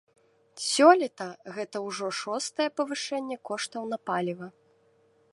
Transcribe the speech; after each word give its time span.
Сёлета 0.67 1.25
гэта 1.57 1.81
ўжо 1.87 2.07
шостае 2.21 2.67
павышэнне 2.81 3.37
коштаў 3.51 3.83
на 3.91 3.97
паліва. 4.11 4.47